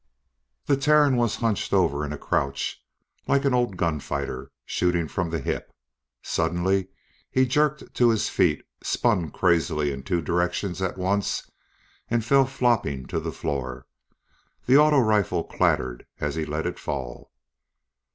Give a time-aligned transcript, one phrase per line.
[0.65, 2.83] The Terran was hunched over in a crouch,
[3.27, 5.71] like an old gunfighter, shooting from the hip.
[6.23, 6.87] Suddenly
[7.29, 11.47] he jerked to his feet, spun crazily in two directions at once
[12.09, 13.85] and fell flopping to the floor.
[14.65, 17.31] The auto rifle clattered as he let it fall.